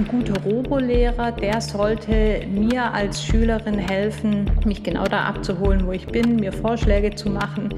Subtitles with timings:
[0.00, 6.06] ein guter Robolehrer, der sollte mir als Schülerin helfen, mich genau da abzuholen, wo ich
[6.06, 7.68] bin, mir Vorschläge zu machen,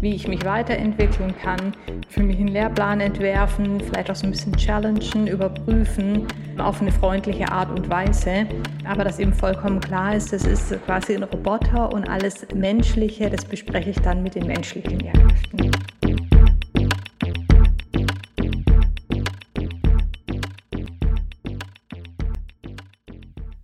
[0.00, 1.72] wie ich mich weiterentwickeln kann,
[2.08, 7.50] für mich einen Lehrplan entwerfen, vielleicht auch so ein bisschen challengen, überprüfen, auf eine freundliche
[7.50, 8.46] Art und Weise.
[8.84, 13.44] Aber dass eben vollkommen klar ist, das ist quasi ein Roboter und alles Menschliche, das
[13.44, 15.70] bespreche ich dann mit den menschlichen Lehrkräften.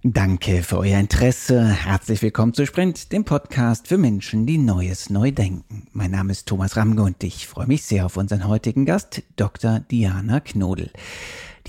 [0.05, 1.61] Danke für euer Interesse.
[1.61, 5.89] Herzlich willkommen zu Sprint, dem Podcast für Menschen, die Neues neu denken.
[5.91, 9.81] Mein Name ist Thomas Ramge und ich freue mich sehr auf unseren heutigen Gast, Dr.
[9.91, 10.93] Diana Knodel.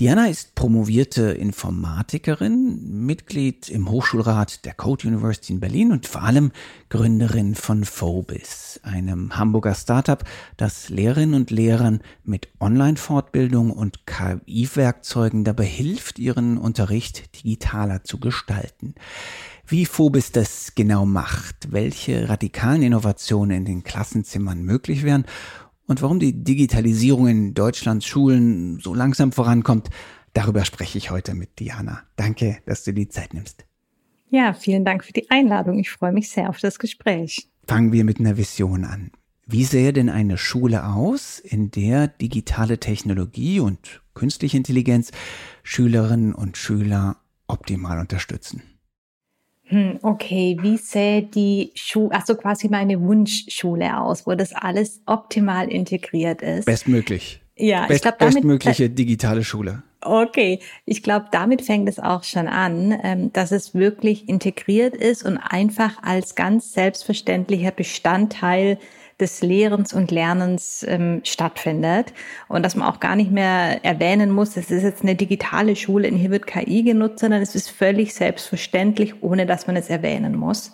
[0.00, 6.52] Diana ist promovierte Informatikerin, Mitglied im Hochschulrat der Code University in Berlin und vor allem
[6.88, 10.24] Gründerin von Phobis, einem Hamburger Startup,
[10.56, 18.94] das Lehrerinnen und Lehrern mit Online-Fortbildung und KI-Werkzeugen dabei hilft, ihren Unterricht digitaler zu gestalten.
[19.66, 25.26] Wie Phobis das genau macht, welche radikalen Innovationen in den Klassenzimmern möglich wären
[25.90, 29.90] und warum die Digitalisierung in Deutschlands Schulen so langsam vorankommt,
[30.34, 32.04] darüber spreche ich heute mit Diana.
[32.14, 33.66] Danke, dass du die Zeit nimmst.
[34.28, 35.80] Ja, vielen Dank für die Einladung.
[35.80, 37.48] Ich freue mich sehr auf das Gespräch.
[37.66, 39.10] Fangen wir mit einer Vision an.
[39.46, 45.10] Wie sähe denn eine Schule aus, in der digitale Technologie und künstliche Intelligenz
[45.64, 47.16] Schülerinnen und Schüler
[47.48, 48.62] optimal unterstützen?
[49.70, 55.70] Hm, okay, wie sähe die Schule, also quasi meine Wunschschule aus, wo das alles optimal
[55.70, 56.64] integriert ist?
[56.64, 57.40] Bestmöglich.
[57.56, 59.84] Ja, Best, ich glaube, bestmögliche digitale Schule.
[60.00, 65.24] Okay, ich glaube, damit fängt es auch schon an, ähm, dass es wirklich integriert ist
[65.24, 68.76] und einfach als ganz selbstverständlicher Bestandteil
[69.20, 72.12] des Lehrens und Lernens ähm, stattfindet
[72.48, 76.08] und dass man auch gar nicht mehr erwähnen muss, es ist jetzt eine digitale Schule
[76.10, 80.36] und hier wird KI genutzt, sondern es ist völlig selbstverständlich, ohne dass man es erwähnen
[80.36, 80.72] muss.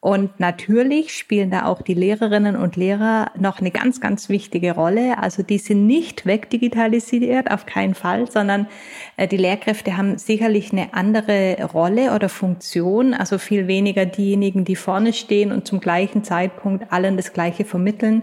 [0.00, 5.18] Und natürlich spielen da auch die Lehrerinnen und Lehrer noch eine ganz, ganz wichtige Rolle.
[5.18, 8.68] Also die sind nicht wegdigitalisiert, auf keinen Fall, sondern
[9.16, 13.14] äh, die Lehrkräfte haben sicherlich eine andere Rolle oder Funktion.
[13.14, 18.22] Also viel weniger diejenigen, die vorne stehen und zum gleichen Zeitpunkt allen das Gleiche vermitteln,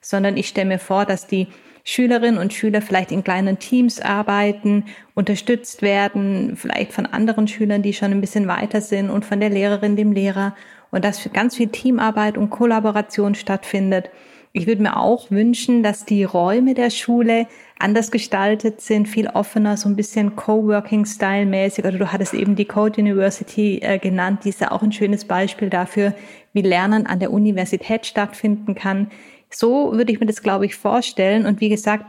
[0.00, 1.46] sondern ich stelle mir vor, dass die
[1.84, 4.84] Schülerinnen und Schüler vielleicht in kleinen Teams arbeiten,
[5.14, 9.50] unterstützt werden, vielleicht von anderen Schülern, die schon ein bisschen weiter sind und von der
[9.50, 10.54] Lehrerin, dem Lehrer
[10.92, 14.10] und dass ganz viel Teamarbeit und Kollaboration stattfindet.
[14.52, 17.46] Ich würde mir auch wünschen, dass die Räume der Schule
[17.78, 21.86] anders gestaltet sind, viel offener, so ein bisschen Coworking-Style-mäßig.
[21.86, 25.24] Oder du hattest eben die Code University äh, genannt, die ist ja auch ein schönes
[25.24, 26.14] Beispiel dafür,
[26.52, 29.10] wie Lernen an der Universität stattfinden kann.
[29.48, 31.46] So würde ich mir das, glaube ich, vorstellen.
[31.46, 32.04] Und wie gesagt,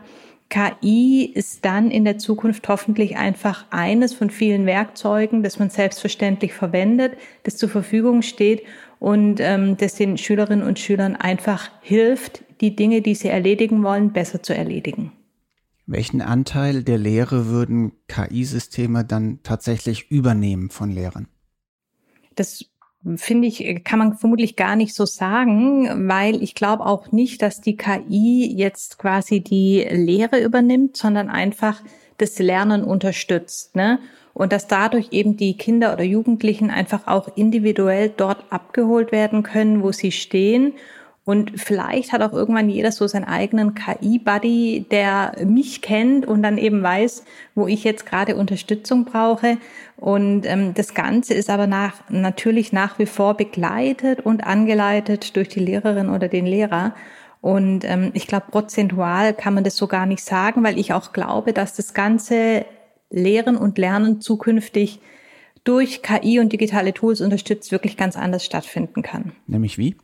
[0.49, 6.53] KI ist dann in der Zukunft hoffentlich einfach eines von vielen Werkzeugen, das man selbstverständlich
[6.53, 8.63] verwendet, das zur Verfügung steht
[8.99, 14.13] und ähm, das den Schülerinnen und Schülern einfach hilft, die Dinge, die sie erledigen wollen,
[14.13, 15.11] besser zu erledigen.
[15.85, 21.27] Welchen Anteil der Lehre würden KI-Systeme dann tatsächlich übernehmen von Lehrern?
[22.35, 22.65] Das
[23.15, 27.61] finde ich, kann man vermutlich gar nicht so sagen, weil ich glaube auch nicht, dass
[27.61, 31.81] die KI jetzt quasi die Lehre übernimmt, sondern einfach
[32.17, 33.75] das Lernen unterstützt.
[33.75, 33.99] Ne?
[34.33, 39.83] Und dass dadurch eben die Kinder oder Jugendlichen einfach auch individuell dort abgeholt werden können,
[39.83, 40.73] wo sie stehen
[41.25, 46.57] und vielleicht hat auch irgendwann jeder so seinen eigenen KI-Buddy, der mich kennt und dann
[46.57, 47.23] eben weiß,
[47.55, 49.57] wo ich jetzt gerade Unterstützung brauche.
[49.95, 55.47] Und ähm, das Ganze ist aber nach, natürlich nach wie vor begleitet und angeleitet durch
[55.47, 56.93] die Lehrerin oder den Lehrer.
[57.39, 61.13] Und ähm, ich glaube, prozentual kann man das so gar nicht sagen, weil ich auch
[61.13, 62.65] glaube, dass das ganze
[63.09, 64.99] Lehren und Lernen zukünftig
[65.63, 69.31] durch KI und digitale Tools unterstützt wirklich ganz anders stattfinden kann.
[69.47, 69.95] Nämlich wie?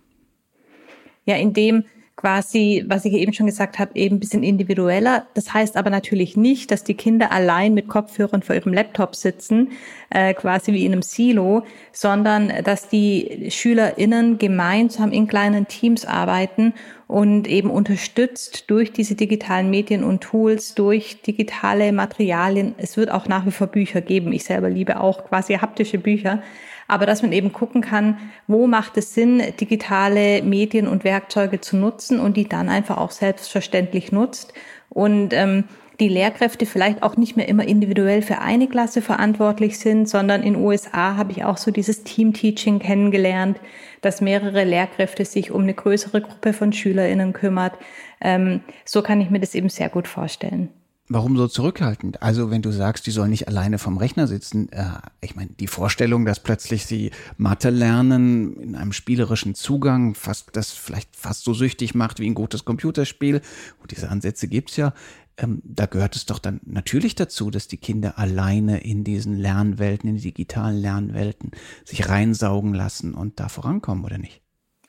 [1.30, 1.86] Ja in dem
[2.20, 5.26] quasi, was ich eben schon gesagt habe, eben ein bisschen individueller.
[5.36, 9.70] Das heißt aber natürlich nicht, dass die Kinder allein mit Kopfhörern vor ihrem Laptop sitzen,
[10.10, 16.74] äh, quasi wie in einem Silo, sondern dass die SchülerInnen gemeinsam in kleinen Teams arbeiten
[17.08, 22.76] und eben unterstützt durch diese digitalen Medien und Tools, durch digitale Materialien.
[22.78, 24.34] Es wird auch nach wie vor Bücher geben.
[24.34, 26.44] Ich selber liebe auch quasi haptische Bücher
[26.90, 31.78] aber dass man eben gucken kann, wo macht es Sinn, digitale Medien und Werkzeuge zu
[31.78, 34.54] nutzen und die dann einfach auch selbstverständlich nutzt
[34.90, 35.66] und ähm,
[36.00, 40.56] die Lehrkräfte vielleicht auch nicht mehr immer individuell für eine Klasse verantwortlich sind, sondern in
[40.56, 43.60] USA habe ich auch so dieses Team-Teaching kennengelernt,
[44.02, 47.74] dass mehrere Lehrkräfte sich um eine größere Gruppe von SchülerInnen kümmert.
[48.22, 50.70] Ähm, so kann ich mir das eben sehr gut vorstellen.
[51.12, 52.22] Warum so zurückhaltend?
[52.22, 54.86] Also wenn du sagst, die sollen nicht alleine vom Rechner sitzen, äh,
[55.22, 60.72] ich meine, die Vorstellung, dass plötzlich sie Mathe lernen in einem spielerischen Zugang, fast das
[60.72, 63.42] vielleicht fast so süchtig macht wie ein gutes Computerspiel,
[63.82, 64.94] und diese Ansätze gibt's ja,
[65.38, 70.12] ähm, da gehört es doch dann natürlich dazu, dass die Kinder alleine in diesen Lernwelten,
[70.12, 71.52] in die digitalen Lernwelten
[71.86, 74.44] sich reinsaugen lassen und da vorankommen, oder nicht?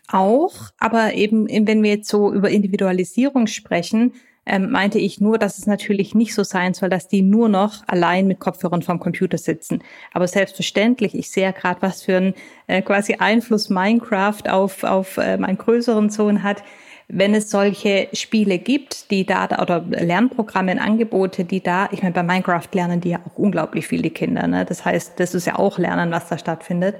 [0.08, 4.12] Auch, aber eben, wenn wir jetzt so über Individualisierung sprechen,
[4.46, 7.86] ähm, meinte ich nur, dass es natürlich nicht so sein soll, dass die nur noch
[7.86, 9.82] allein mit Kopfhörern vom Computer sitzen.
[10.12, 12.34] Aber selbstverständlich, ich sehe ja gerade, was für einen
[12.66, 16.62] äh, quasi Einfluss Minecraft auf, auf äh, meinen größeren Sohn hat.
[17.12, 22.22] Wenn es solche Spiele gibt, die da, oder Lernprogramme, Angebote, die da, ich meine, bei
[22.22, 24.46] Minecraft lernen die ja auch unglaublich viel, die Kinder.
[24.46, 24.64] Ne?
[24.64, 26.96] Das heißt, das ist ja auch Lernen, was da stattfindet.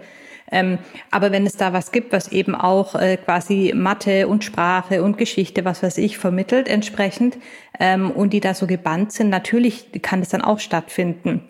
[0.50, 0.78] Ähm,
[1.10, 5.16] aber wenn es da was gibt, was eben auch äh, quasi Mathe und Sprache und
[5.16, 7.38] Geschichte, was weiß ich, vermittelt entsprechend
[7.78, 11.48] ähm, und die da so gebannt sind, natürlich kann es dann auch stattfinden.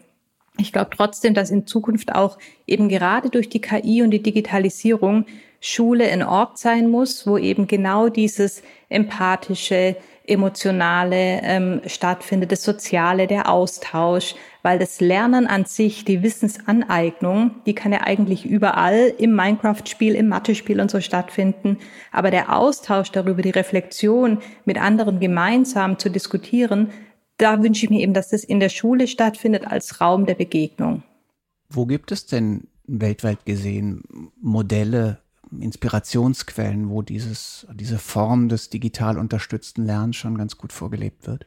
[0.59, 5.25] Ich glaube trotzdem, dass in Zukunft auch eben gerade durch die KI und die Digitalisierung
[5.61, 9.97] Schule ein Ort sein muss, wo eben genau dieses empathische,
[10.27, 17.75] emotionale ähm, stattfindet, das Soziale, der Austausch, weil das Lernen an sich, die Wissensaneignung, die
[17.75, 21.79] kann ja eigentlich überall im Minecraft-Spiel, im Mathe-Spiel und so stattfinden.
[22.13, 26.91] Aber der Austausch darüber, die Reflexion mit anderen gemeinsam zu diskutieren,
[27.37, 31.03] da wünsche ich mir eben, dass das in der Schule stattfindet als Raum der Begegnung.
[31.69, 34.03] Wo gibt es denn weltweit gesehen
[34.41, 35.19] Modelle,
[35.59, 41.47] Inspirationsquellen, wo dieses, diese Form des digital unterstützten Lernens schon ganz gut vorgelebt wird?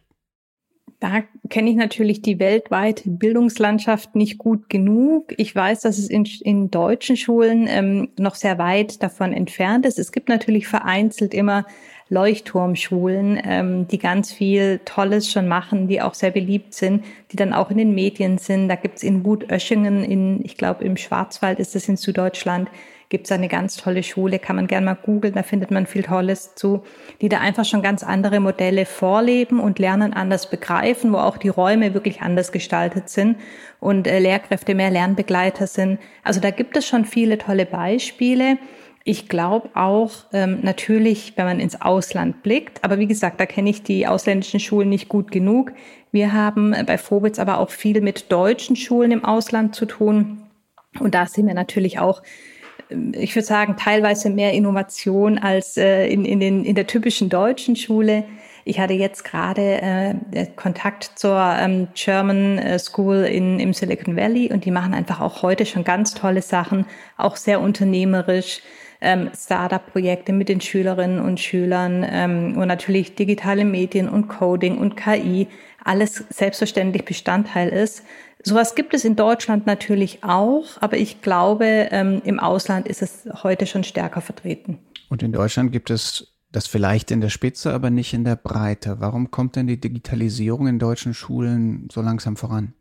[0.99, 5.33] Da kenne ich natürlich die weltweite Bildungslandschaft nicht gut genug.
[5.35, 9.99] Ich weiß, dass es in, in deutschen Schulen ähm, noch sehr weit davon entfernt ist.
[9.99, 11.65] Es gibt natürlich vereinzelt immer
[12.07, 17.51] Leuchtturmschulen, ähm, die ganz viel Tolles schon machen, die auch sehr beliebt sind, die dann
[17.51, 18.69] auch in den Medien sind.
[18.69, 22.69] Da gibt's in Wutöschingen, in, ich glaube im Schwarzwald ist es in Süddeutschland,
[23.13, 26.01] gibt es eine ganz tolle Schule, kann man gerne mal googeln, da findet man viel
[26.01, 26.81] Tolles zu,
[27.21, 31.49] die da einfach schon ganz andere Modelle vorleben und Lernen anders begreifen, wo auch die
[31.49, 33.37] Räume wirklich anders gestaltet sind
[33.79, 35.99] und äh, Lehrkräfte mehr Lernbegleiter sind.
[36.23, 38.57] Also da gibt es schon viele tolle Beispiele.
[39.03, 43.69] Ich glaube auch ähm, natürlich, wenn man ins Ausland blickt, aber wie gesagt, da kenne
[43.69, 45.71] ich die ausländischen Schulen nicht gut genug.
[46.11, 50.39] Wir haben bei Vobitz aber auch viel mit deutschen Schulen im Ausland zu tun.
[50.99, 52.23] Und da sind wir natürlich auch
[52.89, 57.75] ich würde sagen, teilweise mehr Innovation als äh, in, in, den, in der typischen deutschen
[57.75, 58.25] Schule.
[58.65, 64.51] Ich hatte jetzt gerade äh, Kontakt zur ähm, German äh, School in, im Silicon Valley
[64.53, 66.85] und die machen einfach auch heute schon ganz tolle Sachen,
[67.17, 68.61] auch sehr unternehmerisch.
[69.05, 74.95] Ähm, Startup-Projekte mit den Schülerinnen und Schülern ähm, und natürlich digitale Medien und Coding und
[74.95, 75.47] KI,
[75.83, 78.05] alles selbstverständlich Bestandteil ist.
[78.43, 83.27] Sowas gibt es in Deutschland natürlich auch, aber ich glaube, ähm, im Ausland ist es
[83.41, 84.79] heute schon stärker vertreten.
[85.09, 88.99] Und in Deutschland gibt es das vielleicht in der Spitze, aber nicht in der Breite.
[88.99, 92.73] Warum kommt denn die Digitalisierung in deutschen Schulen so langsam voran?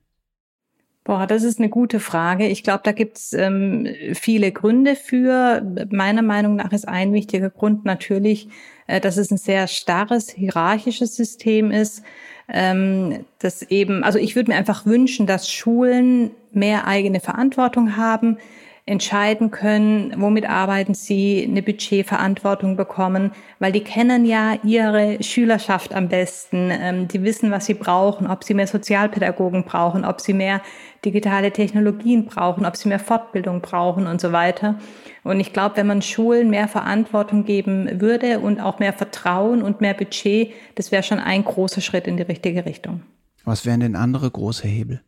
[1.04, 2.46] Boah, das ist eine gute Frage.
[2.46, 5.62] Ich glaube, da gibt's ähm, viele Gründe für.
[5.90, 8.48] Meiner Meinung nach ist ein wichtiger Grund natürlich,
[8.86, 12.02] äh, dass es ein sehr starres hierarchisches System ist
[12.48, 18.38] ähm, das eben, also ich würde mir einfach wünschen, dass Schulen mehr eigene Verantwortung haben,
[18.84, 26.08] entscheiden können, womit arbeiten sie, eine Budgetverantwortung bekommen, weil die kennen ja ihre Schülerschaft am
[26.08, 26.70] besten.
[26.72, 30.62] Ähm, die wissen, was sie brauchen, ob sie mehr Sozialpädagogen brauchen, ob sie mehr
[31.04, 34.78] digitale Technologien brauchen, ob sie mehr Fortbildung brauchen und so weiter.
[35.22, 39.80] Und ich glaube, wenn man Schulen mehr Verantwortung geben würde und auch mehr Vertrauen und
[39.80, 43.02] mehr Budget, das wäre schon ein großer Schritt in die richtige Richtung.
[43.44, 45.02] Was wären denn andere große Hebel?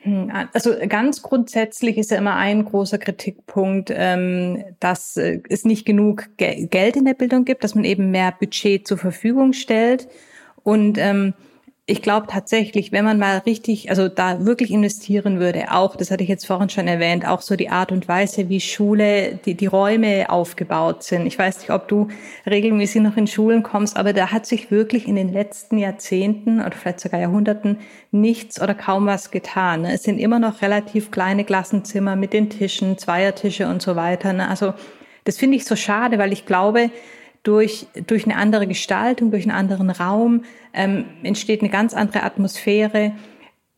[0.00, 5.84] Hm, also ganz grundsätzlich ist ja immer ein großer Kritikpunkt, ähm, dass äh, es nicht
[5.84, 10.08] genug Geld in der Bildung gibt, dass man eben mehr Budget zur Verfügung stellt.
[10.62, 11.34] Und ähm,
[11.90, 16.22] ich glaube tatsächlich, wenn man mal richtig, also da wirklich investieren würde, auch, das hatte
[16.22, 19.66] ich jetzt vorhin schon erwähnt, auch so die Art und Weise, wie Schule, die, die
[19.66, 21.24] Räume aufgebaut sind.
[21.26, 22.08] Ich weiß nicht, ob du
[22.44, 26.72] regelmäßig noch in Schulen kommst, aber da hat sich wirklich in den letzten Jahrzehnten oder
[26.72, 27.78] vielleicht sogar Jahrhunderten
[28.10, 29.82] nichts oder kaum was getan.
[29.82, 29.94] Ne?
[29.94, 34.34] Es sind immer noch relativ kleine Klassenzimmer mit den Tischen, Zweiertische und so weiter.
[34.34, 34.46] Ne?
[34.46, 34.74] Also
[35.24, 36.90] das finde ich so schade, weil ich glaube,
[37.42, 43.12] durch, durch eine andere Gestaltung, durch einen anderen Raum ähm, entsteht eine ganz andere Atmosphäre.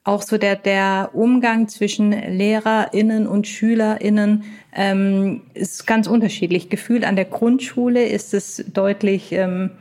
[0.02, 6.71] Auch so der, der Umgang zwischen LehrerInnen und SchülerInnen ähm, ist ganz unterschiedlich.
[6.71, 9.73] Gefühlt an der Grundschule ist es deutlich ähm,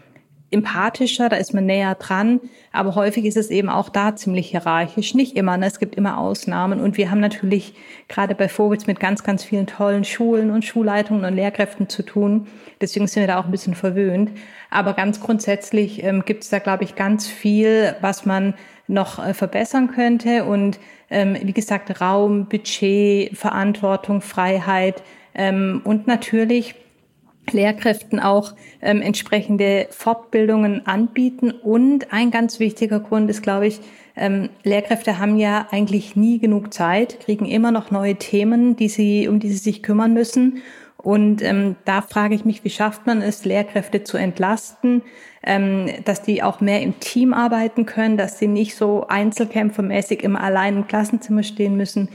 [0.52, 2.40] empathischer, da ist man näher dran,
[2.72, 5.14] aber häufig ist es eben auch da ziemlich hierarchisch.
[5.14, 5.68] Nicht immer, ne?
[5.68, 7.76] es gibt immer Ausnahmen und wir haben natürlich
[8.08, 12.48] gerade bei Vorwitz mit ganz, ganz vielen tollen Schulen und Schulleitungen und Lehrkräften zu tun.
[12.82, 14.32] Deswegen sind wir da auch ein bisschen verwöhnt.
[14.70, 18.54] Aber ganz grundsätzlich ähm, gibt es da, glaube ich, ganz viel, was man
[18.88, 20.80] noch äh, verbessern könnte und
[21.12, 25.04] ähm, wie gesagt, Raum, Budget, Verantwortung, Freiheit
[25.34, 26.76] ähm, und natürlich
[27.54, 31.52] Lehrkräften auch ähm, entsprechende Fortbildungen anbieten.
[31.52, 33.80] Und ein ganz wichtiger Grund ist, glaube ich,
[34.16, 39.28] ähm, Lehrkräfte haben ja eigentlich nie genug Zeit, kriegen immer noch neue Themen, die sie,
[39.28, 40.62] um die sie sich kümmern müssen.
[40.98, 45.02] Und ähm, da frage ich mich, wie schafft man es, Lehrkräfte zu entlasten,
[45.44, 50.42] ähm, dass die auch mehr im Team arbeiten können, dass sie nicht so einzelkämpfermäßig immer
[50.42, 52.10] allein im Klassenzimmer stehen müssen.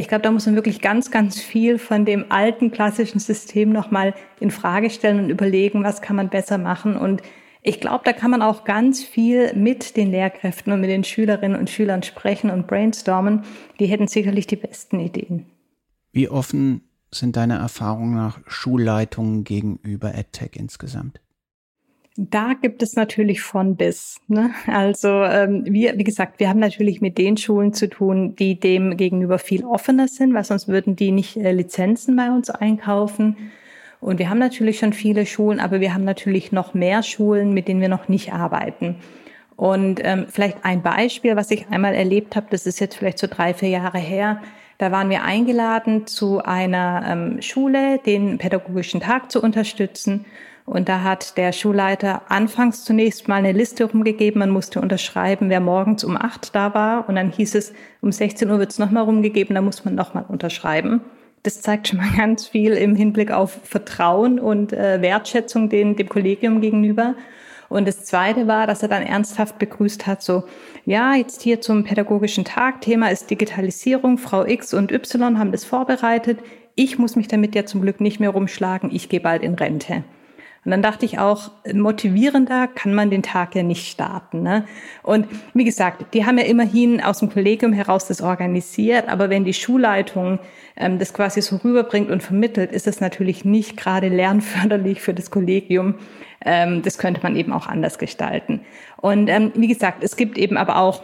[0.00, 4.14] Ich glaube, da muss man wirklich ganz, ganz viel von dem alten klassischen System nochmal
[4.38, 6.96] in Frage stellen und überlegen, was kann man besser machen.
[6.96, 7.20] Und
[7.62, 11.58] ich glaube, da kann man auch ganz viel mit den Lehrkräften und mit den Schülerinnen
[11.58, 13.42] und Schülern sprechen und brainstormen.
[13.80, 15.46] Die hätten sicherlich die besten Ideen.
[16.12, 21.20] Wie offen sind deine Erfahrungen nach Schulleitungen gegenüber EdTech insgesamt?
[22.20, 24.20] Da gibt es natürlich von bis.
[24.26, 24.50] Ne?
[24.66, 28.96] Also ähm, wir, wie gesagt, wir haben natürlich mit den Schulen zu tun, die dem
[28.96, 33.36] gegenüber viel offener sind, weil sonst würden die nicht äh, Lizenzen bei uns einkaufen.
[34.00, 37.68] Und wir haben natürlich schon viele Schulen, aber wir haben natürlich noch mehr Schulen, mit
[37.68, 38.96] denen wir noch nicht arbeiten.
[39.54, 43.28] Und ähm, vielleicht ein Beispiel, was ich einmal erlebt habe, das ist jetzt vielleicht so
[43.28, 44.42] drei, vier Jahre her.
[44.78, 50.24] Da waren wir eingeladen, zu einer ähm, Schule den pädagogischen Tag zu unterstützen.
[50.68, 54.38] Und da hat der Schulleiter anfangs zunächst mal eine Liste rumgegeben.
[54.38, 57.08] Man musste unterschreiben, wer morgens um acht da war.
[57.08, 57.72] Und dann hieß es,
[58.02, 61.00] um 16 Uhr wird es nochmal rumgegeben, da muss man nochmal unterschreiben.
[61.42, 66.10] Das zeigt schon mal ganz viel im Hinblick auf Vertrauen und äh, Wertschätzung den, dem
[66.10, 67.14] Kollegium gegenüber.
[67.70, 70.44] Und das Zweite war, dass er dann ernsthaft begrüßt hat, so,
[70.84, 75.64] ja, jetzt hier zum pädagogischen Tag, Thema ist Digitalisierung, Frau X und Y haben das
[75.64, 76.40] vorbereitet.
[76.74, 80.04] Ich muss mich damit ja zum Glück nicht mehr rumschlagen, ich gehe bald in Rente.
[80.68, 84.42] Und dann dachte ich auch, motivierender kann man den Tag ja nicht starten.
[84.42, 84.66] Ne?
[85.02, 89.46] Und wie gesagt, die haben ja immerhin aus dem Kollegium heraus das organisiert, aber wenn
[89.46, 90.40] die Schulleitung
[90.76, 95.30] ähm, das quasi so rüberbringt und vermittelt, ist es natürlich nicht gerade lernförderlich für das
[95.30, 95.94] Kollegium.
[96.44, 98.60] Ähm, das könnte man eben auch anders gestalten.
[98.98, 101.02] Und ähm, wie gesagt, es gibt eben aber auch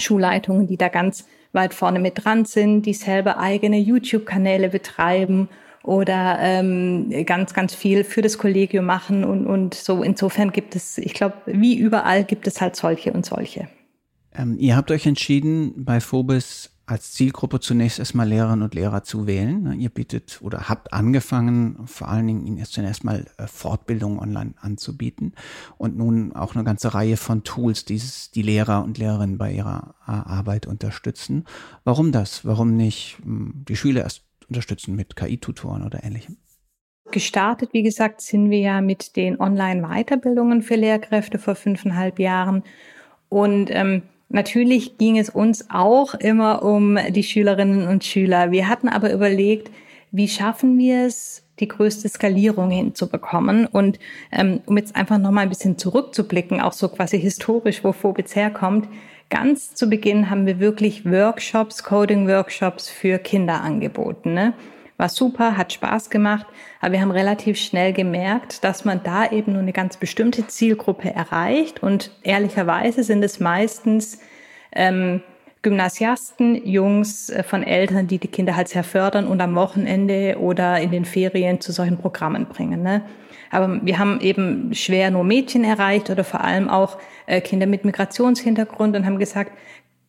[0.00, 5.48] Schulleitungen, die da ganz weit vorne mit dran sind, die selber eigene YouTube-Kanäle betreiben
[5.82, 10.02] oder ähm, ganz, ganz viel für das Kollegium machen und, und so.
[10.02, 13.68] Insofern gibt es, ich glaube, wie überall gibt es halt solche und solche.
[14.34, 19.26] Ähm, ihr habt euch entschieden, bei Phobis als Zielgruppe zunächst erstmal Lehrerinnen und Lehrer zu
[19.26, 19.62] wählen.
[19.62, 24.18] Ne, ihr bietet oder habt angefangen, vor allen Dingen ihnen erst zunächst mal äh, Fortbildungen
[24.18, 25.34] online anzubieten
[25.78, 28.02] und nun auch eine ganze Reihe von Tools, die
[28.34, 31.44] die Lehrer und Lehrerinnen bei ihrer äh, Arbeit unterstützen.
[31.84, 32.44] Warum das?
[32.44, 36.36] Warum nicht hm, die Schüler erst unterstützen mit KI-Tutoren oder ähnlichem?
[37.10, 42.62] Gestartet, wie gesagt, sind wir ja mit den Online-Weiterbildungen für Lehrkräfte vor fünfeinhalb Jahren.
[43.28, 48.52] Und ähm, natürlich ging es uns auch immer um die Schülerinnen und Schüler.
[48.52, 49.70] Wir hatten aber überlegt,
[50.12, 53.66] wie schaffen wir es, die größte Skalierung hinzubekommen.
[53.66, 53.98] Und
[54.32, 58.88] ähm, um jetzt einfach nochmal ein bisschen zurückzublicken, auch so quasi historisch, wo Phobitz herkommt,
[59.30, 64.34] ganz zu Beginn haben wir wirklich Workshops, Coding-Workshops für Kinder angeboten.
[64.34, 64.52] Ne?
[64.96, 66.46] War super, hat Spaß gemacht,
[66.80, 71.14] aber wir haben relativ schnell gemerkt, dass man da eben nur eine ganz bestimmte Zielgruppe
[71.14, 74.20] erreicht und ehrlicherweise sind es meistens
[74.72, 75.22] ähm,
[75.62, 80.80] Gymnasiasten, Jungs äh, von Eltern, die die Kinder halt sehr fördern und am Wochenende oder
[80.80, 82.82] in den Ferien zu solchen Programmen bringen.
[82.82, 83.02] Ne?
[83.50, 87.84] Aber wir haben eben schwer nur Mädchen erreicht oder vor allem auch äh, Kinder mit
[87.84, 89.52] Migrationshintergrund und haben gesagt,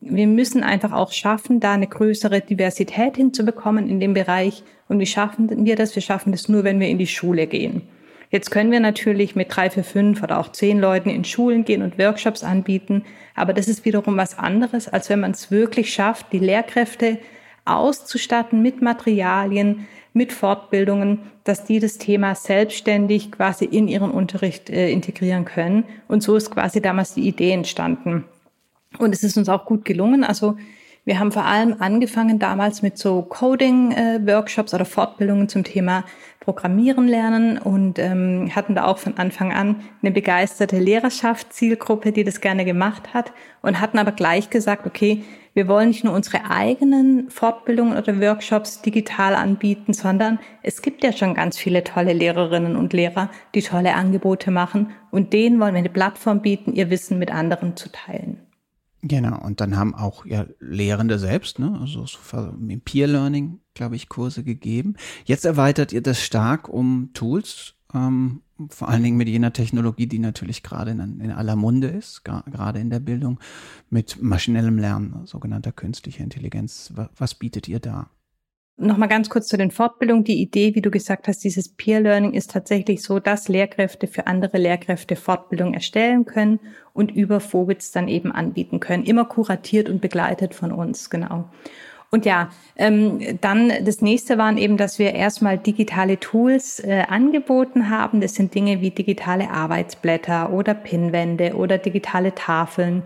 [0.00, 4.64] wir müssen einfach auch schaffen, da eine größere Diversität hinzubekommen in dem Bereich.
[4.88, 5.94] Und wie schaffen wir das?
[5.94, 7.82] Wir schaffen das nur, wenn wir in die Schule gehen.
[8.30, 11.82] Jetzt können wir natürlich mit drei, vier, fünf oder auch zehn Leuten in Schulen gehen
[11.82, 13.04] und Workshops anbieten.
[13.34, 17.18] Aber das ist wiederum was anderes, als wenn man es wirklich schafft, die Lehrkräfte
[17.64, 24.90] auszustatten mit Materialien, mit Fortbildungen, dass die das Thema selbstständig quasi in ihren Unterricht äh,
[24.90, 25.84] integrieren können.
[26.08, 28.24] Und so ist quasi damals die Idee entstanden.
[28.98, 30.24] Und es ist uns auch gut gelungen.
[30.24, 30.56] Also
[31.04, 36.04] wir haben vor allem angefangen damals mit so Coding-Workshops äh, oder Fortbildungen zum Thema
[36.38, 42.24] Programmieren lernen und ähm, hatten da auch von Anfang an eine begeisterte Lehrerschaft, Zielgruppe, die
[42.24, 46.50] das gerne gemacht hat und hatten aber gleich gesagt, okay, wir wollen nicht nur unsere
[46.50, 52.76] eigenen Fortbildungen oder Workshops digital anbieten, sondern es gibt ja schon ganz viele tolle Lehrerinnen
[52.76, 57.18] und Lehrer, die tolle Angebote machen und denen wollen wir eine Plattform bieten, ihr Wissen
[57.18, 58.38] mit anderen zu teilen.
[59.04, 62.06] Genau, und dann haben auch ja Lehrende selbst, ne, also
[62.68, 64.94] im Peer Learning, glaube ich, Kurse gegeben.
[65.24, 70.18] Jetzt erweitert ihr das stark um Tools, ähm, vor allen Dingen mit jener Technologie, die
[70.18, 73.38] natürlich gerade in, in aller Munde ist, gerade in der Bildung,
[73.90, 76.92] mit maschinellem Lernen, sogenannter künstlicher Intelligenz.
[77.16, 78.10] Was, bietet ihr da?
[78.76, 80.24] Nochmal ganz kurz zu den Fortbildungen.
[80.24, 84.26] Die Idee, wie du gesagt hast, dieses Peer Learning ist tatsächlich so, dass Lehrkräfte für
[84.26, 86.58] andere Lehrkräfte Fortbildung erstellen können
[86.92, 89.04] und über Vobits dann eben anbieten können.
[89.04, 91.50] Immer kuratiert und begleitet von uns, genau.
[92.14, 97.88] Und ja, ähm, dann das nächste waren eben, dass wir erstmal digitale Tools äh, angeboten
[97.88, 98.20] haben.
[98.20, 103.02] Das sind Dinge wie digitale Arbeitsblätter oder Pinwände oder digitale Tafeln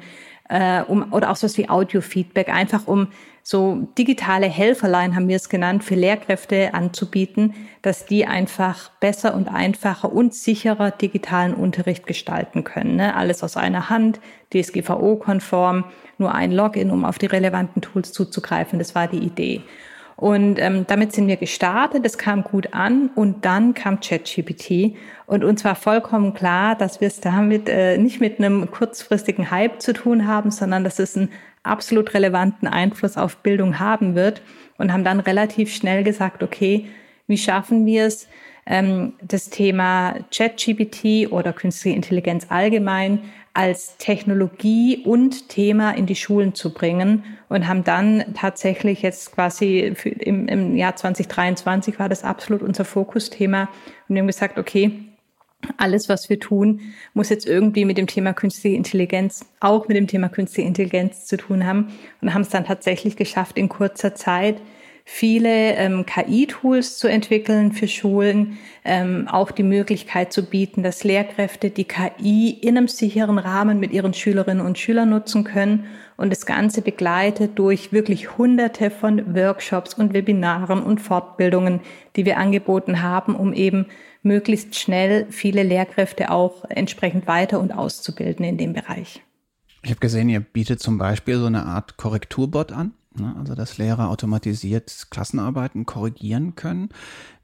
[0.48, 3.06] äh, um, oder auch sowas wie Audio-Feedback, einfach um
[3.48, 9.46] so digitale Helferlein, haben wir es genannt, für Lehrkräfte anzubieten, dass die einfach besser und
[9.46, 12.96] einfacher und sicherer digitalen Unterricht gestalten können.
[12.96, 13.14] Ne?
[13.14, 14.18] Alles aus einer Hand,
[14.52, 15.84] DSGVO-konform,
[16.18, 18.80] nur ein Login, um auf die relevanten Tools zuzugreifen.
[18.80, 19.62] Das war die Idee.
[20.16, 23.10] Und ähm, damit sind wir gestartet, das kam gut an.
[23.14, 24.96] Und dann kam ChatGPT
[25.26, 29.82] und uns war vollkommen klar, dass wir es damit äh, nicht mit einem kurzfristigen Hype
[29.82, 31.30] zu tun haben, sondern dass es einen
[31.62, 34.42] absolut relevanten Einfluss auf Bildung haben wird.
[34.78, 36.86] Und haben dann relativ schnell gesagt, okay,
[37.26, 38.28] wie schaffen wir es,
[38.66, 43.20] ähm, das Thema ChatGPT oder künstliche Intelligenz allgemein
[43.56, 49.94] als Technologie und Thema in die Schulen zu bringen und haben dann tatsächlich jetzt quasi
[49.96, 53.70] für, im, im Jahr 2023 war das absolut unser Fokusthema.
[54.08, 55.06] Und haben gesagt, okay,
[55.78, 56.82] alles, was wir tun,
[57.14, 61.38] muss jetzt irgendwie mit dem Thema künstliche Intelligenz, auch mit dem Thema künstliche Intelligenz zu
[61.38, 61.88] tun haben.
[62.20, 64.60] Und haben es dann tatsächlich geschafft, in kurzer Zeit
[65.08, 71.70] viele ähm, KI-Tools zu entwickeln für Schulen, ähm, auch die Möglichkeit zu bieten, dass Lehrkräfte
[71.70, 75.86] die KI in einem sicheren Rahmen mit ihren Schülerinnen und Schülern nutzen können
[76.16, 81.80] und das Ganze begleitet durch wirklich hunderte von Workshops und Webinaren und Fortbildungen,
[82.16, 83.86] die wir angeboten haben, um eben
[84.24, 89.22] möglichst schnell viele Lehrkräfte auch entsprechend weiter und auszubilden in dem Bereich.
[89.82, 92.92] Ich habe gesehen, ihr bietet zum Beispiel so eine Art Korrekturbot an.
[93.18, 93.34] Ne?
[93.38, 96.88] Also dass Lehrer automatisiert Klassenarbeiten korrigieren können.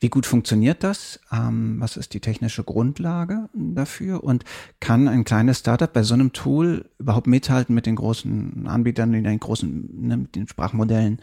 [0.00, 1.20] Wie gut funktioniert das?
[1.32, 4.24] Ähm, was ist die technische Grundlage dafür?
[4.24, 4.44] Und
[4.80, 9.40] kann ein kleines Startup bei so einem Tool überhaupt mithalten mit den großen Anbietern, den
[9.40, 11.20] großen, ne, mit den Sprachmodellen,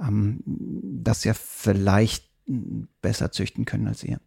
[0.00, 2.30] ähm, das ja vielleicht
[3.02, 4.20] besser züchten können als ihr?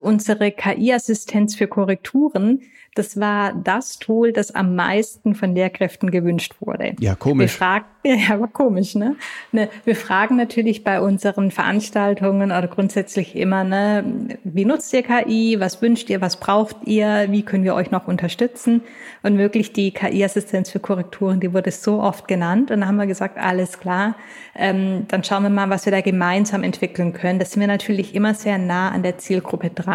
[0.00, 2.60] Unsere KI-Assistenz für Korrekturen,
[2.94, 6.96] das war das Tool, das am meisten von Lehrkräften gewünscht wurde.
[6.98, 7.52] Ja, komisch.
[7.52, 9.14] Wir fragen, ja, aber komisch, ne?
[9.52, 9.68] ne?
[9.84, 15.60] Wir fragen natürlich bei unseren Veranstaltungen oder grundsätzlich immer, ne, wie nutzt ihr KI?
[15.60, 16.20] Was wünscht ihr?
[16.20, 17.26] Was braucht ihr?
[17.30, 18.82] Wie können wir euch noch unterstützen?
[19.22, 22.70] Und wirklich die KI-Assistenz für Korrekturen, die wurde so oft genannt.
[22.70, 24.16] Und dann haben wir gesagt, alles klar,
[24.56, 27.38] ähm, dann schauen wir mal, was wir da gemeinsam entwickeln können.
[27.38, 29.89] Das sind wir natürlich immer sehr nah an der Zielgruppe dran,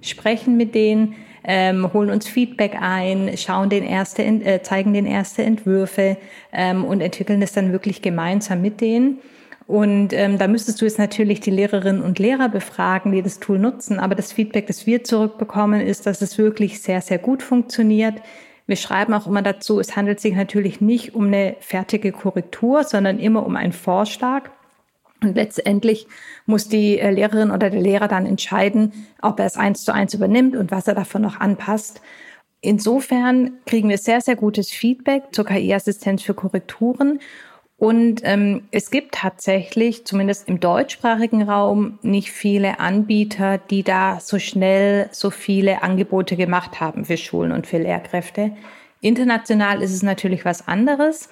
[0.00, 5.44] sprechen mit denen, ähm, holen uns Feedback ein, schauen den erste, äh, zeigen den erste
[5.44, 6.16] Entwürfe
[6.52, 9.18] ähm, und entwickeln das dann wirklich gemeinsam mit denen.
[9.68, 13.58] Und ähm, da müsstest du jetzt natürlich die Lehrerinnen und Lehrer befragen, die das Tool
[13.58, 13.98] nutzen.
[13.98, 18.14] Aber das Feedback, das wir zurückbekommen, ist, dass es wirklich sehr, sehr gut funktioniert.
[18.66, 23.18] Wir schreiben auch immer dazu, es handelt sich natürlich nicht um eine fertige Korrektur, sondern
[23.18, 24.50] immer um einen Vorschlag.
[25.26, 26.06] Und letztendlich
[26.46, 30.14] muss die äh, Lehrerin oder der Lehrer dann entscheiden, ob er es eins zu eins
[30.14, 32.00] übernimmt und was er davon noch anpasst.
[32.60, 37.20] Insofern kriegen wir sehr, sehr gutes Feedback zur KI-Assistenz für Korrekturen.
[37.78, 44.38] Und ähm, es gibt tatsächlich, zumindest im deutschsprachigen Raum, nicht viele Anbieter, die da so
[44.38, 48.52] schnell so viele Angebote gemacht haben für Schulen und für Lehrkräfte.
[49.02, 51.28] International ist es natürlich was anderes.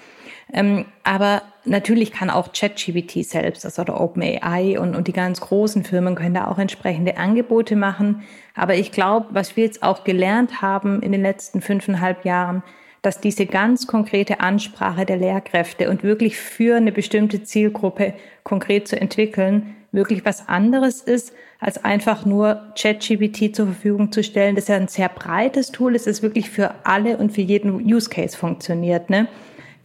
[0.53, 5.85] Ähm, aber natürlich kann auch ChatGPT selbst, also oder OpenAI und, und die ganz großen
[5.85, 8.23] Firmen können da auch entsprechende Angebote machen.
[8.55, 12.63] Aber ich glaube, was wir jetzt auch gelernt haben in den letzten fünfeinhalb Jahren,
[13.03, 18.99] dass diese ganz konkrete Ansprache der Lehrkräfte und wirklich für eine bestimmte Zielgruppe konkret zu
[18.99, 24.55] entwickeln, wirklich was anderes ist, als einfach nur ChatGPT zur Verfügung zu stellen.
[24.55, 27.75] Das ist ja ein sehr breites Tool, es ist wirklich für alle und für jeden
[27.75, 29.11] Use Case funktioniert.
[29.11, 29.29] Ne?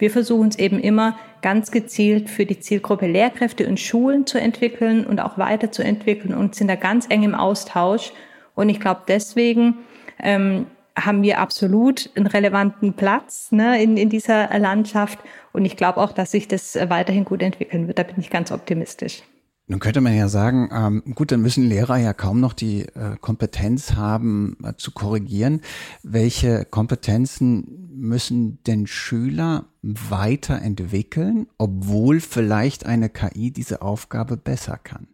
[0.00, 5.06] Wir versuchen es eben immer ganz gezielt für die Zielgruppe Lehrkräfte und Schulen zu entwickeln
[5.06, 8.12] und auch weiterzuentwickeln und sind da ganz eng im Austausch.
[8.54, 9.78] Und ich glaube, deswegen
[10.18, 10.66] ähm,
[10.98, 15.18] haben wir absolut einen relevanten Platz ne, in, in dieser Landschaft.
[15.52, 17.98] Und ich glaube auch, dass sich das weiterhin gut entwickeln wird.
[17.98, 19.22] Da bin ich ganz optimistisch.
[19.70, 23.16] Nun könnte man ja sagen, ähm, gut, dann müssen Lehrer ja kaum noch die äh,
[23.20, 25.60] Kompetenz haben, äh, zu korrigieren.
[26.02, 35.06] Welche Kompetenzen müssen denn Schüler weiterentwickeln, obwohl vielleicht eine KI diese Aufgabe besser kann?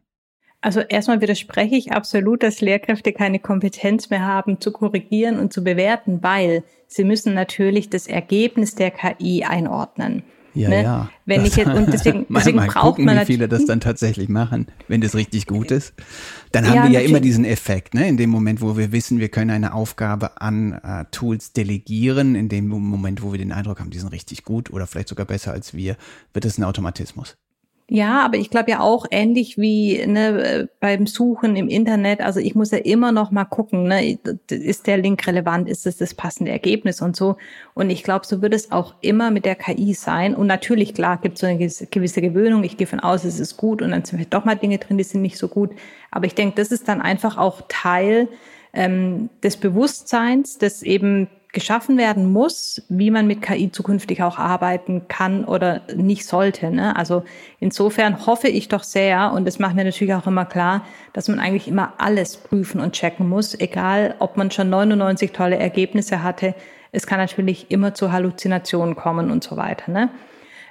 [0.63, 5.65] Also erstmal widerspreche ich absolut, dass Lehrkräfte keine Kompetenz mehr haben, zu korrigieren und zu
[5.65, 10.23] bewerten, weil sie müssen natürlich das Ergebnis der KI einordnen.
[10.57, 10.83] Ja, ne?
[10.83, 11.11] ja.
[11.25, 13.81] Wenn das, ich jetzt, und deswegen, deswegen mal braucht gucken, man wie viele das dann
[13.81, 15.95] tatsächlich machen, wenn das richtig gut ist.
[16.53, 18.09] Dann haben ja, wir ja immer diesen Effekt, ne?
[18.09, 22.49] In dem Moment, wo wir wissen, wir können eine Aufgabe an äh, Tools delegieren, in
[22.49, 25.53] dem Moment, wo wir den Eindruck haben, die sind richtig gut oder vielleicht sogar besser
[25.53, 25.97] als wir,
[26.33, 27.37] wird es ein Automatismus.
[27.89, 32.21] Ja, aber ich glaube ja auch ähnlich wie ne, beim Suchen im Internet.
[32.21, 34.19] Also ich muss ja immer noch mal gucken, ne,
[34.51, 37.37] ist der Link relevant, ist es das passende Ergebnis und so.
[37.75, 40.35] Und ich glaube, so wird es auch immer mit der KI sein.
[40.35, 42.65] Und natürlich, klar, gibt es so eine gewisse Gewöhnung.
[42.65, 44.99] Ich gehe von aus, es ist gut und dann sind vielleicht doch mal Dinge drin,
[44.99, 45.71] die sind nicht so gut.
[46.11, 48.29] Aber ich denke, das ist dann einfach auch Teil
[48.73, 55.09] ähm, des Bewusstseins, des eben geschaffen werden muss, wie man mit KI zukünftig auch arbeiten
[55.09, 56.71] kann oder nicht sollte.
[56.71, 56.95] Ne?
[56.95, 57.25] Also
[57.61, 61.41] insofern hoffe ich doch sehr, und das macht mir natürlich auch immer klar, dass man
[61.41, 66.55] eigentlich immer alles prüfen und checken muss, egal ob man schon 99 tolle Ergebnisse hatte.
[66.93, 69.91] Es kann natürlich immer zu Halluzinationen kommen und so weiter.
[69.91, 70.11] Ne?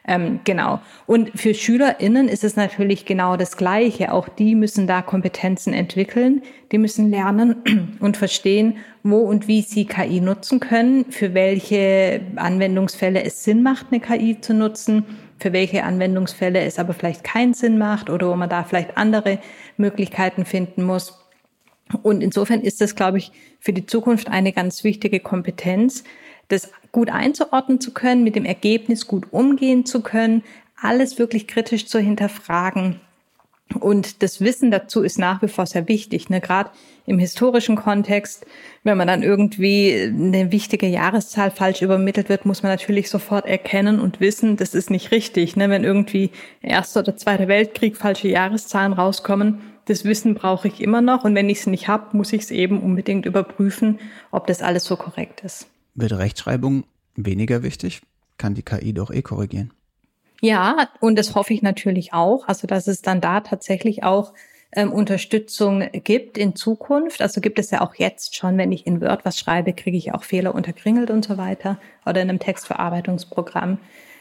[0.08, 0.82] Ähm, genau.
[1.08, 4.12] Und für SchülerInnen ist es natürlich genau das Gleiche.
[4.12, 6.44] Auch die müssen da Kompetenzen entwickeln.
[6.72, 13.24] Die müssen lernen und verstehen, wo und wie sie KI nutzen können, für welche Anwendungsfälle
[13.24, 15.06] es Sinn macht, eine KI zu nutzen,
[15.40, 19.40] für welche Anwendungsfälle es aber vielleicht keinen Sinn macht oder wo man da vielleicht andere
[19.78, 21.20] Möglichkeiten finden muss.
[22.02, 26.04] Und insofern ist das, glaube ich, für die Zukunft eine ganz wichtige Kompetenz,
[26.48, 30.44] das gut einzuordnen zu können, mit dem Ergebnis gut umgehen zu können,
[30.82, 33.00] alles wirklich kritisch zu hinterfragen.
[33.80, 36.40] Und das Wissen dazu ist nach wie vor sehr wichtig, ne?
[36.40, 36.70] gerade
[37.08, 38.46] im historischen Kontext.
[38.84, 44.00] Wenn man dann irgendwie eine wichtige Jahreszahl falsch übermittelt wird, muss man natürlich sofort erkennen
[44.00, 45.56] und wissen, das ist nicht richtig.
[45.56, 45.70] Ne?
[45.70, 46.30] Wenn irgendwie
[46.62, 51.24] Erster oder Zweiter Weltkrieg falsche Jahreszahlen rauskommen, das Wissen brauche ich immer noch.
[51.24, 54.00] Und wenn ich es nicht habe, muss ich es eben unbedingt überprüfen,
[54.32, 55.68] ob das alles so korrekt ist.
[55.96, 56.84] Wird Rechtschreibung
[57.16, 58.02] weniger wichtig?
[58.38, 59.74] Kann die KI doch eh korrigieren.
[60.42, 62.48] Ja, und das hoffe ich natürlich auch.
[62.48, 64.34] Also, dass es dann da tatsächlich auch
[64.76, 67.22] ähm, Unterstützung gibt in Zukunft.
[67.22, 70.14] Also gibt es ja auch jetzt schon, wenn ich in Word was schreibe, kriege ich
[70.14, 73.80] auch Fehler unterkringelt und so weiter oder in einem Textverarbeitungsprogramm.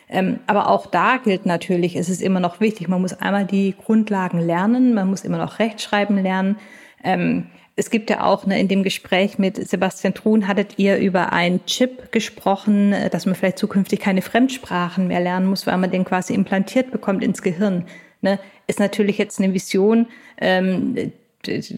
[0.09, 3.75] Ähm, aber auch da gilt natürlich, es ist immer noch wichtig, man muss einmal die
[3.77, 6.57] Grundlagen lernen, man muss immer noch Rechtschreiben lernen.
[7.03, 11.33] Ähm, es gibt ja auch ne, in dem Gespräch mit Sebastian Truhn hattet ihr über
[11.33, 15.91] einen Chip gesprochen, äh, dass man vielleicht zukünftig keine Fremdsprachen mehr lernen muss, weil man
[15.91, 17.87] den quasi implantiert bekommt ins Gehirn.
[18.21, 18.39] Ne?
[18.67, 20.07] Ist natürlich jetzt eine Vision,
[20.41, 21.13] ähm,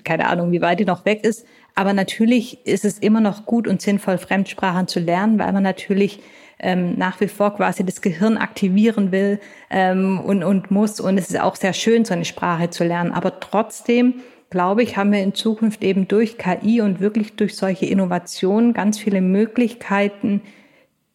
[0.05, 3.67] keine Ahnung, wie weit die noch weg ist, aber natürlich ist es immer noch gut
[3.67, 6.21] und sinnvoll, Fremdsprachen zu lernen, weil man natürlich
[6.59, 11.01] ähm, nach wie vor quasi das Gehirn aktivieren will ähm, und, und muss.
[11.01, 13.13] Und es ist auch sehr schön, so eine Sprache zu lernen.
[13.13, 17.87] Aber trotzdem glaube ich, haben wir in Zukunft eben durch KI und wirklich durch solche
[17.87, 20.43] Innovationen ganz viele Möglichkeiten,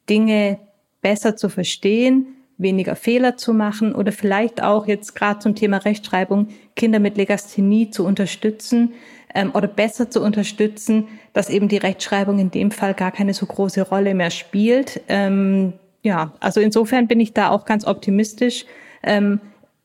[0.09, 0.59] Dinge
[1.01, 6.49] besser zu verstehen, weniger Fehler zu machen oder vielleicht auch jetzt gerade zum Thema Rechtschreibung
[6.75, 8.93] Kinder mit Legasthenie zu unterstützen
[9.33, 13.45] ähm, oder besser zu unterstützen, dass eben die Rechtschreibung in dem Fall gar keine so
[13.45, 15.01] große Rolle mehr spielt.
[15.07, 18.65] Ähm, ja, also insofern bin ich da auch ganz optimistisch.
[19.03, 19.39] Ähm,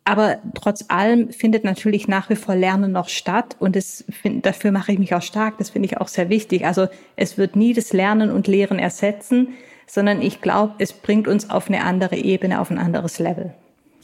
[0.07, 4.71] aber trotz allem findet natürlich nach wie vor Lernen noch statt und das find, dafür
[4.71, 5.59] mache ich mich auch stark.
[5.59, 6.64] Das finde ich auch sehr wichtig.
[6.64, 9.49] Also es wird nie das Lernen und Lehren ersetzen,
[9.85, 13.53] sondern ich glaube, es bringt uns auf eine andere Ebene, auf ein anderes Level.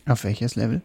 [0.09, 0.81] Auf welches Level?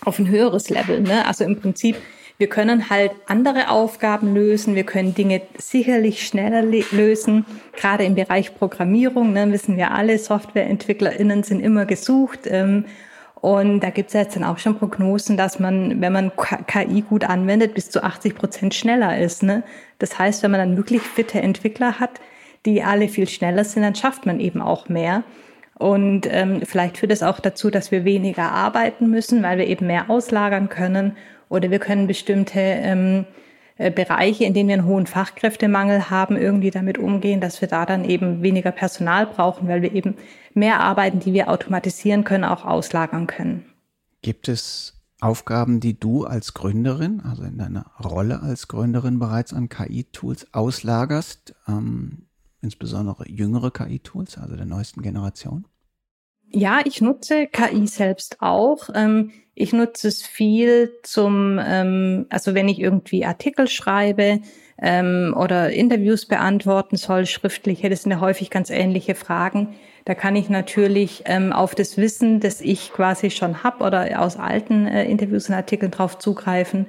[0.00, 1.02] Auf ein höheres Level.
[1.02, 1.26] Ne?
[1.26, 1.96] Also im Prinzip,
[2.38, 7.44] wir können halt andere Aufgaben lösen, wir können Dinge sicherlich schneller lösen.
[7.76, 12.40] Gerade im Bereich Programmierung ne, wissen wir alle, SoftwareentwicklerInnen sind immer gesucht.
[12.46, 12.86] Ähm,
[13.40, 16.32] und da gibt es jetzt dann auch schon Prognosen, dass man, wenn man
[16.66, 19.42] KI gut anwendet, bis zu 80 Prozent schneller ist.
[19.42, 19.62] Ne?
[19.98, 22.20] Das heißt, wenn man dann wirklich fitte Entwickler hat,
[22.64, 25.22] die alle viel schneller sind, dann schafft man eben auch mehr.
[25.78, 29.86] Und ähm, vielleicht führt es auch dazu, dass wir weniger arbeiten müssen, weil wir eben
[29.86, 31.16] mehr auslagern können.
[31.50, 33.26] Oder wir können bestimmte ähm,
[33.76, 37.84] äh, Bereiche, in denen wir einen hohen Fachkräftemangel haben, irgendwie damit umgehen, dass wir da
[37.84, 40.16] dann eben weniger Personal brauchen, weil wir eben
[40.56, 43.66] mehr Arbeiten, die wir automatisieren können, auch auslagern können.
[44.22, 49.68] Gibt es Aufgaben, die du als Gründerin, also in deiner Rolle als Gründerin bereits an
[49.68, 52.26] KI-Tools auslagerst, ähm,
[52.60, 55.66] insbesondere jüngere KI-Tools, also der neuesten Generation?
[56.50, 58.90] Ja, ich nutze KI selbst auch.
[58.94, 64.40] Ähm, ich nutze es viel zum, ähm, also wenn ich irgendwie Artikel schreibe
[64.78, 69.74] ähm, oder Interviews beantworten soll, schriftliche, das sind ja häufig ganz ähnliche Fragen.
[70.06, 74.36] Da kann ich natürlich ähm, auf das Wissen, das ich quasi schon hab oder aus
[74.36, 76.86] alten äh, Interviews und Artikeln drauf zugreifen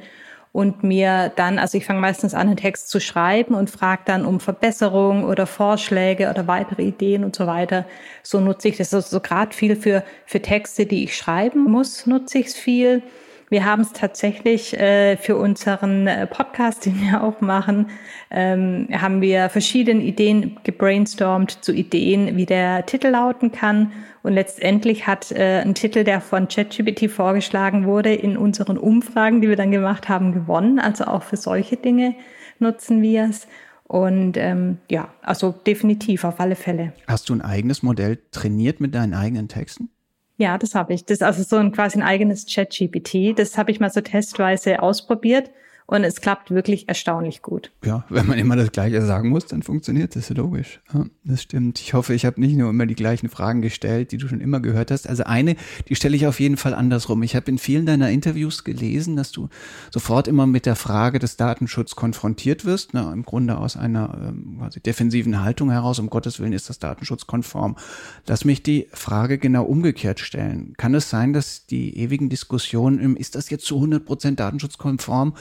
[0.51, 4.23] und mir dann, also ich fange meistens an, einen Text zu schreiben und frage dann
[4.23, 7.85] um Verbesserungen oder Vorschläge oder weitere Ideen und so weiter.
[8.21, 8.93] So nutze ich das.
[8.93, 13.01] Also so gerade viel für, für Texte, die ich schreiben muss, nutze ich es viel.
[13.49, 17.89] Wir haben es tatsächlich äh, für unseren äh, Podcast, den wir auch machen,
[18.29, 23.93] ähm, haben wir verschiedene Ideen gebrainstormt zu Ideen, wie der Titel lauten kann.
[24.21, 29.47] Und letztendlich hat äh, ein Titel, der von ChatGPT vorgeschlagen wurde, in unseren Umfragen, die
[29.47, 30.79] wir dann gemacht haben, gewonnen.
[30.79, 32.15] Also auch für solche Dinge
[32.59, 33.47] nutzen wir es.
[33.85, 36.91] Und ähm, ja, also definitiv auf alle Fälle.
[37.07, 39.89] Hast du ein eigenes Modell trainiert mit deinen eigenen Texten?
[40.37, 41.05] Ja, das habe ich.
[41.05, 43.37] Das ist also so ein quasi ein eigenes Chat-GPT.
[43.37, 45.49] Das habe ich mal so testweise ausprobiert
[45.89, 47.71] und es klappt wirklich erstaunlich gut.
[47.83, 50.81] Ja, wenn man immer das Gleiche sagen muss, dann funktioniert das logisch.
[50.93, 51.79] Ja, das stimmt.
[51.79, 54.59] Ich hoffe, ich habe nicht nur immer die gleichen Fragen gestellt, die du schon immer
[54.59, 55.07] gehört hast.
[55.07, 55.55] Also eine,
[55.87, 57.23] die stelle ich auf jeden Fall andersrum.
[57.23, 59.47] Ich habe in vielen deiner Interviews gelesen, dass du
[59.89, 62.93] sofort immer mit der Frage des Datenschutzes konfrontiert wirst.
[62.93, 65.99] Na, Im Grunde aus einer ähm, quasi defensiven Haltung heraus.
[65.99, 67.77] Um Gottes Willen ist das datenschutzkonform.
[68.25, 70.73] Lass mich die Frage genau umgekehrt stellen.
[70.75, 75.33] Kann es sein, dass die ewigen Diskussionen, ist das jetzt zu 100 Prozent datenschutzkonform?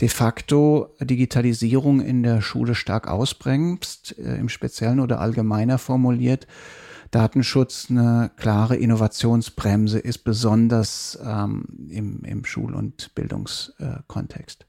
[0.00, 6.46] De facto Digitalisierung in der Schule stark ausbremst, äh, im Speziellen oder allgemeiner formuliert.
[7.10, 14.66] Datenschutz eine klare Innovationsbremse ist, besonders ähm, im, im Schul- und Bildungskontext.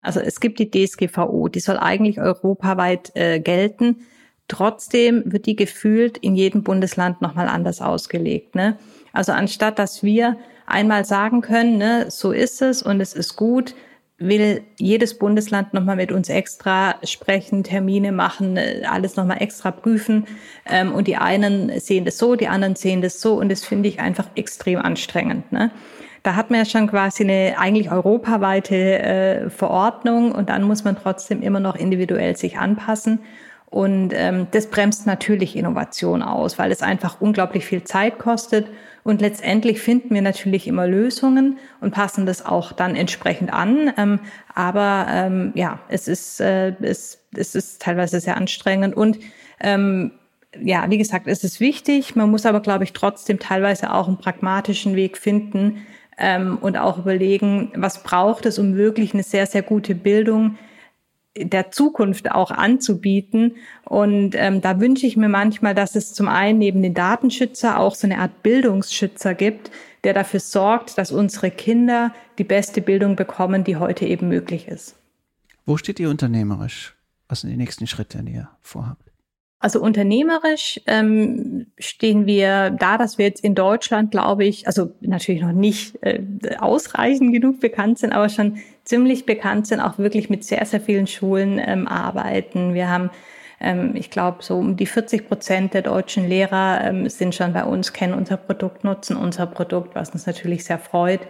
[0.00, 4.06] also es gibt die DSGVO, die soll eigentlich europaweit äh, gelten.
[4.48, 8.54] Trotzdem wird die gefühlt in jedem Bundesland nochmal anders ausgelegt.
[8.54, 8.76] Ne?
[9.12, 13.74] Also anstatt dass wir einmal sagen können, ne, so ist es und es ist gut,
[14.18, 20.26] will jedes Bundesland nochmal mit uns extra sprechen, Termine machen, alles nochmal extra prüfen.
[20.66, 23.34] Ähm, und die einen sehen das so, die anderen sehen das so.
[23.34, 25.50] Und das finde ich einfach extrem anstrengend.
[25.50, 25.70] Ne?
[26.22, 30.96] Da hat man ja schon quasi eine eigentlich europaweite äh, Verordnung und dann muss man
[30.96, 33.18] trotzdem immer noch individuell sich anpassen.
[33.74, 38.68] Und ähm, das bremst natürlich Innovation aus, weil es einfach unglaublich viel Zeit kostet
[39.02, 43.92] und letztendlich finden wir natürlich immer Lösungen und passen das auch dann entsprechend an.
[43.96, 44.20] Ähm,
[44.54, 49.18] aber ähm, ja, es ist, äh, es, es ist teilweise sehr anstrengend und
[49.58, 50.12] ähm,
[50.62, 52.14] ja, wie gesagt, es ist wichtig.
[52.14, 55.84] Man muss aber, glaube ich, trotzdem teilweise auch einen pragmatischen Weg finden
[56.16, 60.58] ähm, und auch überlegen, was braucht es, um wirklich eine sehr, sehr gute Bildung
[61.36, 63.56] der Zukunft auch anzubieten.
[63.84, 67.94] Und ähm, da wünsche ich mir manchmal, dass es zum einen neben den Datenschützer auch
[67.94, 69.70] so eine Art Bildungsschützer gibt,
[70.04, 74.96] der dafür sorgt, dass unsere Kinder die beste Bildung bekommen, die heute eben möglich ist.
[75.66, 76.94] Wo steht ihr unternehmerisch?
[77.28, 79.03] Was sind die nächsten Schritte, die ihr vorhabt?
[79.60, 85.40] Also unternehmerisch ähm, stehen wir da, dass wir jetzt in Deutschland, glaube ich, also natürlich
[85.40, 86.20] noch nicht äh,
[86.58, 91.06] ausreichend genug bekannt sind, aber schon ziemlich bekannt sind, auch wirklich mit sehr, sehr vielen
[91.06, 92.74] Schulen ähm, arbeiten.
[92.74, 93.10] Wir haben,
[93.58, 97.64] ähm, ich glaube, so um die 40 Prozent der deutschen Lehrer ähm, sind schon bei
[97.64, 101.20] uns, kennen unser Produkt, nutzen unser Produkt, was uns natürlich sehr freut.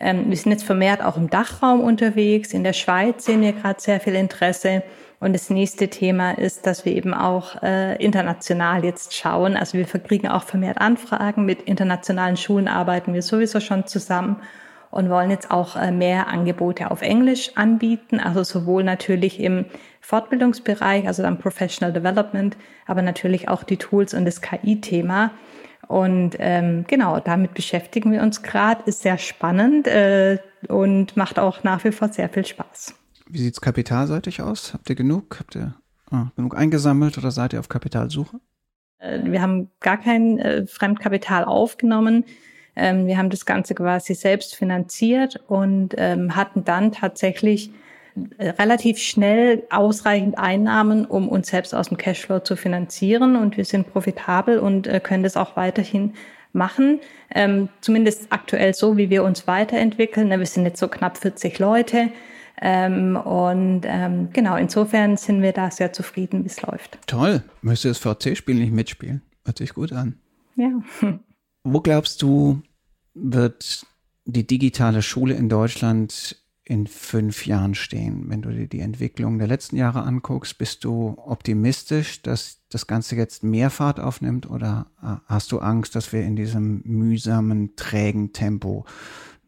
[0.00, 2.52] Ähm, wir sind jetzt vermehrt auch im Dachraum unterwegs.
[2.52, 4.82] In der Schweiz sehen wir gerade sehr viel Interesse.
[5.18, 9.56] Und das nächste Thema ist, dass wir eben auch äh, international jetzt schauen.
[9.56, 11.46] Also wir kriegen auch vermehrt Anfragen.
[11.46, 14.42] Mit internationalen Schulen arbeiten wir sowieso schon zusammen
[14.90, 18.20] und wollen jetzt auch äh, mehr Angebote auf Englisch anbieten.
[18.20, 19.64] Also sowohl natürlich im
[20.02, 25.30] Fortbildungsbereich, also dann Professional Development, aber natürlich auch die Tools und das KI-Thema.
[25.88, 31.62] Und ähm, genau, damit beschäftigen wir uns gerade, ist sehr spannend äh, und macht auch
[31.62, 32.94] nach wie vor sehr viel Spaß.
[33.28, 34.74] Wie sieht es kapitalseitig aus?
[34.74, 35.38] Habt ihr genug?
[35.40, 35.74] Habt ihr
[36.10, 38.40] ah, genug eingesammelt oder seid ihr auf Kapitalsuche?
[38.98, 42.24] Äh, wir haben gar kein äh, Fremdkapital aufgenommen.
[42.76, 47.70] Ähm, wir haben das Ganze quasi selbst finanziert und ähm, hatten dann tatsächlich
[48.38, 53.36] äh, relativ schnell ausreichend Einnahmen, um uns selbst aus dem Cashflow zu finanzieren.
[53.36, 56.14] Und wir sind profitabel und äh, können das auch weiterhin
[56.52, 57.00] machen.
[57.34, 60.30] Ähm, zumindest aktuell so, wie wir uns weiterentwickeln.
[60.30, 62.10] Wir sind jetzt so knapp 40 Leute.
[62.60, 66.98] Ähm, und ähm, genau, insofern sind wir da sehr zufrieden, wie es läuft.
[67.06, 67.42] Toll.
[67.62, 69.22] Du das VC-Spiel nicht mitspielen?
[69.44, 70.18] Hört sich gut an.
[70.56, 70.70] Ja.
[71.64, 72.62] Wo glaubst du,
[73.14, 73.86] wird
[74.24, 78.24] die digitale Schule in Deutschland in fünf Jahren stehen?
[78.28, 83.16] Wenn du dir die Entwicklung der letzten Jahre anguckst, bist du optimistisch, dass das Ganze
[83.16, 88.32] jetzt mehr Fahrt aufnimmt oder äh, hast du Angst, dass wir in diesem mühsamen, trägen
[88.32, 88.84] Tempo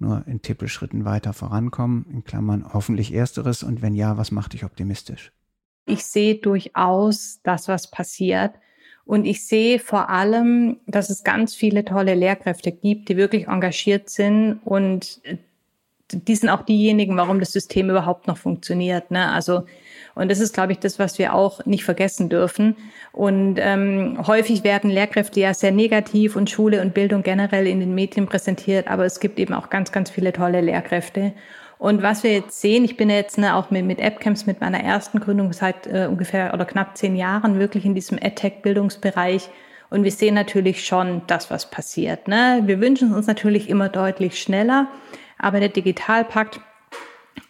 [0.01, 2.07] nur in Tippelschritten weiter vorankommen?
[2.11, 5.33] In Klammern hoffentlich ersteres und wenn ja, was macht dich optimistisch?
[5.87, 8.53] Ich sehe durchaus das, was passiert.
[9.05, 14.11] Und ich sehe vor allem, dass es ganz viele tolle Lehrkräfte gibt, die wirklich engagiert
[14.11, 15.23] sind und
[16.13, 19.11] die sind auch diejenigen, warum das System überhaupt noch funktioniert.
[19.11, 19.31] Ne?
[19.31, 19.65] Also
[20.19, 22.75] und das ist, glaube ich, das, was wir auch nicht vergessen dürfen.
[23.13, 27.95] Und ähm, häufig werden Lehrkräfte ja sehr negativ und Schule und Bildung generell in den
[27.95, 31.35] Medien präsentiert, aber es gibt eben auch ganz, ganz viele tolle Lehrkräfte.
[31.79, 34.81] Und was wir jetzt sehen, ich bin jetzt ne, auch mit, mit AppCamps, mit meiner
[34.81, 39.49] ersten Gründung seit äh, ungefähr oder knapp zehn Jahren wirklich in diesem EdTech-Bildungsbereich.
[39.89, 42.27] Und wir sehen natürlich schon das, was passiert.
[42.27, 42.63] Ne?
[42.67, 44.89] Wir wünschen uns natürlich immer deutlich schneller,
[45.39, 46.59] aber der Digitalpakt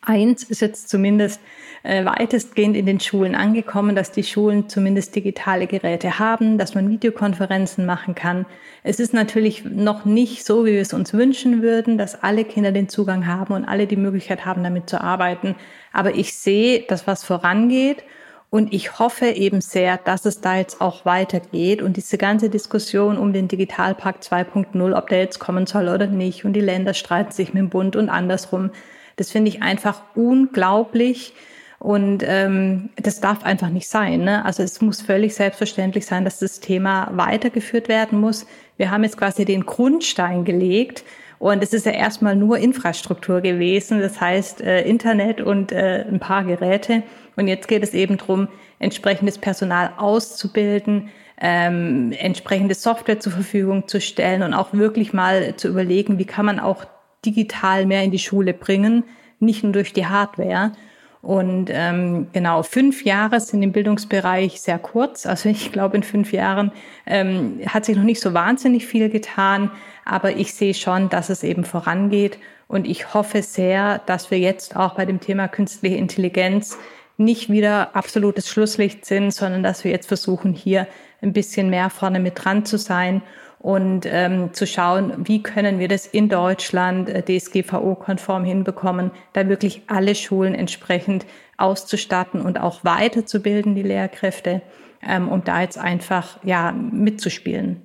[0.03, 1.41] 1 ist jetzt zumindest
[1.83, 6.89] äh, weitestgehend in den Schulen angekommen, dass die Schulen zumindest digitale Geräte haben, dass man
[6.89, 8.47] Videokonferenzen machen kann.
[8.83, 12.73] Es ist natürlich noch nicht so, wie wir es uns wünschen würden, dass alle Kinder
[12.73, 15.55] den Zugang haben und alle die Möglichkeit haben, damit zu arbeiten.
[15.93, 18.05] Aber ich sehe, dass was vorangeht.
[18.51, 23.19] Und ich hoffe eben sehr, dass es da jetzt auch weitergeht und diese ganze Diskussion
[23.19, 27.31] um den Digitalpakt 2.0, ob der jetzt kommen soll oder nicht, und die Länder streiten
[27.31, 28.71] sich mit dem Bund und andersrum.
[29.19, 31.35] Das finde ich einfach unglaublich,
[31.79, 34.25] und ähm, das darf einfach nicht sein.
[34.25, 34.45] Ne?
[34.45, 38.47] Also es muss völlig selbstverständlich sein, dass das Thema weitergeführt werden muss.
[38.77, 41.05] Wir haben jetzt quasi den Grundstein gelegt.
[41.39, 46.19] Und es ist ja erstmal nur Infrastruktur gewesen, das heißt äh, Internet und äh, ein
[46.19, 47.05] paar Geräte.
[47.37, 48.49] Und jetzt geht es eben darum,
[48.81, 55.69] entsprechendes Personal auszubilden, ähm, entsprechende Software zur Verfügung zu stellen und auch wirklich mal zu
[55.69, 56.85] überlegen, wie kann man auch
[57.25, 59.05] digital mehr in die Schule bringen,
[59.41, 60.73] nicht nur durch die Hardware.
[61.21, 65.27] Und ähm, genau, fünf Jahre sind im Bildungsbereich sehr kurz.
[65.27, 66.71] Also ich glaube, in fünf Jahren
[67.07, 69.71] ähm, hat sich noch nicht so wahnsinnig viel getan,
[70.05, 72.39] aber ich sehe schon, dass es eben vorangeht.
[72.69, 76.79] Und ich hoffe sehr, dass wir jetzt auch bei dem Thema künstliche Intelligenz
[77.17, 80.87] nicht wieder absolutes Schlusslicht sind, sondern dass wir jetzt versuchen, hier
[81.21, 83.23] ein bisschen mehr vorne mit dran zu sein
[83.59, 89.83] und ähm, zu schauen, wie können wir das in Deutschland äh, DSGVO-konform hinbekommen, da wirklich
[89.89, 94.63] alle Schulen entsprechend auszustatten und auch weiterzubilden, die Lehrkräfte,
[95.03, 97.83] ähm, um da jetzt einfach ja mitzuspielen.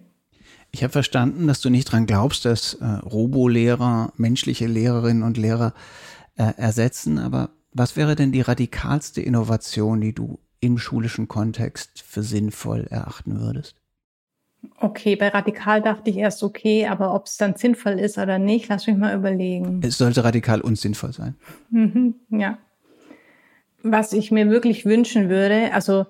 [0.71, 5.73] Ich habe verstanden, dass du nicht dran glaubst, dass äh, Robolehrer menschliche Lehrerinnen und Lehrer
[6.35, 12.21] äh, ersetzen, aber was wäre denn die radikalste Innovation, die du im schulischen Kontext für
[12.21, 13.82] sinnvoll erachten würdest?
[14.79, 18.69] Okay, bei radikal dachte ich erst okay, aber ob es dann sinnvoll ist oder nicht,
[18.69, 19.81] lass mich mal überlegen.
[19.83, 21.35] Es sollte radikal unsinnvoll sein.
[21.69, 22.57] Mhm, ja.
[23.81, 26.05] Was ich mir wirklich wünschen würde, also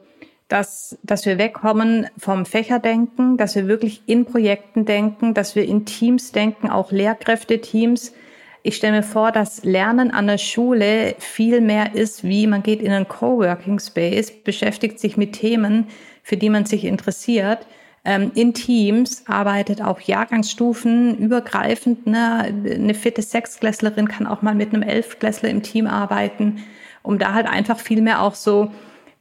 [0.48, 5.86] dass, dass wir wegkommen vom Fächerdenken, dass wir wirklich in Projekten denken, dass wir in
[5.86, 8.14] Teams denken, auch Lehrkräfteteams.
[8.62, 12.82] Ich stelle mir vor, dass Lernen an der Schule viel mehr ist, wie man geht
[12.82, 15.88] in einen Coworking Space, beschäftigt sich mit Themen,
[16.22, 17.66] für die man sich interessiert
[18.06, 22.06] in Teams arbeitet auch Jahrgangsstufen übergreifend.
[22.06, 22.54] Ne?
[22.66, 26.64] Eine fitte Sechsklässlerin kann auch mal mit einem Elfklässler im Team arbeiten,
[27.02, 28.72] um da halt einfach viel mehr auch so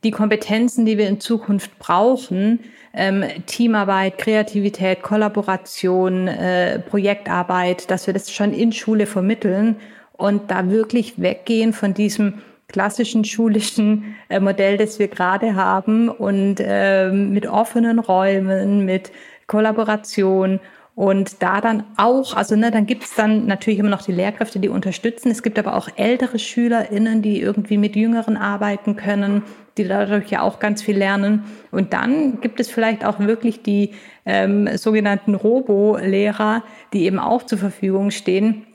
[0.03, 2.61] die Kompetenzen, die wir in Zukunft brauchen,
[2.93, 9.77] ähm, Teamarbeit, Kreativität, Kollaboration, äh, Projektarbeit, dass wir das schon in Schule vermitteln
[10.13, 12.43] und da wirklich weggehen von diesem
[12.73, 19.13] klassischen schulischen äh, Modell, das wir gerade haben und äh, mit offenen Räumen, mit
[19.47, 20.61] Kollaboration
[20.95, 24.59] und da dann auch, also ne, dann gibt es dann natürlich immer noch die Lehrkräfte,
[24.59, 25.31] die unterstützen.
[25.31, 29.43] Es gibt aber auch ältere SchülerInnen, die irgendwie mit Jüngeren arbeiten können,
[29.79, 31.45] die dadurch ja auch ganz viel lernen.
[31.71, 33.93] Und dann gibt es vielleicht auch wirklich die
[34.27, 38.67] ähm, sogenannten Robo-Lehrer, die eben auch zur Verfügung stehen,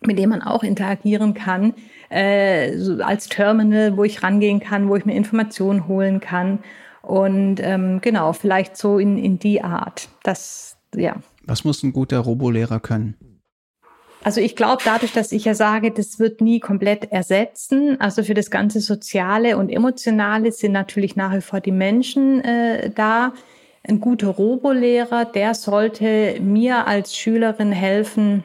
[0.00, 1.74] mit denen man auch interagieren kann
[2.10, 6.58] äh, so als Terminal, wo ich rangehen kann, wo ich mir Informationen holen kann.
[7.02, 10.08] Und ähm, genau, vielleicht so in, in die Art.
[10.22, 11.16] Das, ja.
[11.46, 13.14] Was muss ein guter Robolehrer können?
[14.22, 18.34] Also ich glaube, dadurch, dass ich ja sage, das wird nie komplett ersetzen, also für
[18.34, 23.32] das ganze Soziale und Emotionale sind natürlich nach wie vor die Menschen äh, da.
[23.82, 28.44] Ein guter Robolehrer, der sollte mir als Schülerin helfen,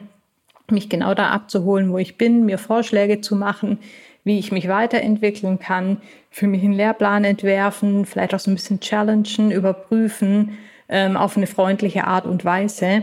[0.72, 3.78] mich genau da abzuholen, wo ich bin, mir Vorschläge zu machen,
[4.24, 5.98] wie ich mich weiterentwickeln kann,
[6.30, 10.58] für mich einen Lehrplan entwerfen, vielleicht auch so ein bisschen challengen, überprüfen,
[10.88, 13.02] ähm, auf eine freundliche Art und Weise.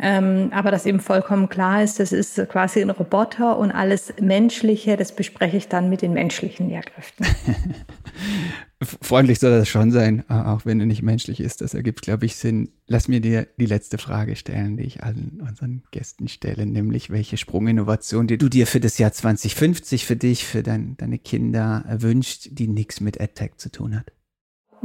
[0.00, 4.96] Ähm, aber dass eben vollkommen klar ist, das ist quasi ein Roboter und alles Menschliche,
[4.96, 7.26] das bespreche ich dann mit den menschlichen Lehrkräften.
[8.82, 11.60] Freundlich soll das schon sein, auch wenn er nicht menschlich ist.
[11.60, 12.70] Das ergibt, glaube ich, Sinn.
[12.86, 17.36] Lass mir dir die letzte Frage stellen, die ich allen unseren Gästen stelle, nämlich welche
[17.36, 22.48] Sprunginnovation, die du dir für das Jahr 2050 für dich, für dein, deine Kinder wünscht,
[22.50, 24.12] die nichts mit EdTech zu tun hat.